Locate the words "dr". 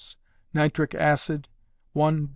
2.21-2.29